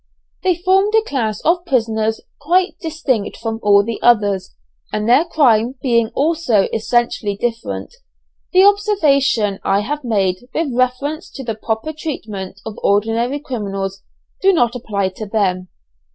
[0.41, 4.55] They formed a class of prisoners quite distinct from all the others,
[4.91, 7.93] and their crime being also essentially different,
[8.51, 14.01] the observation I have made with reference to the proper treatment of ordinary criminals
[14.41, 15.67] do not apply to them.